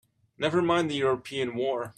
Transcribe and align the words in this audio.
Never 0.39 0.63
mind 0.63 0.89
the 0.89 0.95
European 0.95 1.53
war! 1.53 1.89